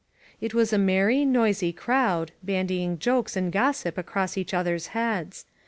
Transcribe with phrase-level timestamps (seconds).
[0.41, 5.45] It was a merry, noisy crowd, bandying jokes and gossip across each others' heads.